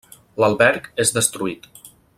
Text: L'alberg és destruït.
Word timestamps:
L'alberg 0.43 0.89
és 1.05 1.13
destruït. 1.19 1.71